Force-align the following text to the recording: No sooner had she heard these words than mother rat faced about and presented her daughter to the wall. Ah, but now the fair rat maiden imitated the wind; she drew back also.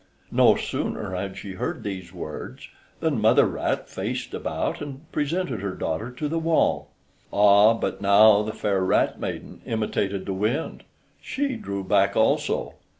No 0.31 0.55
sooner 0.55 1.11
had 1.13 1.37
she 1.37 1.51
heard 1.51 1.83
these 1.83 2.11
words 2.11 2.69
than 3.01 3.21
mother 3.21 3.45
rat 3.45 3.87
faced 3.87 4.33
about 4.33 4.81
and 4.81 5.05
presented 5.11 5.61
her 5.61 5.75
daughter 5.75 6.09
to 6.13 6.27
the 6.27 6.39
wall. 6.39 6.89
Ah, 7.31 7.75
but 7.75 8.01
now 8.01 8.41
the 8.41 8.51
fair 8.51 8.83
rat 8.83 9.19
maiden 9.19 9.61
imitated 9.63 10.25
the 10.25 10.33
wind; 10.33 10.85
she 11.21 11.55
drew 11.55 11.83
back 11.83 12.15
also. 12.15 12.73